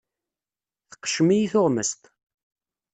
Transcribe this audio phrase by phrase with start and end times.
[0.91, 2.01] Tqeccem-iyi tuɣmest.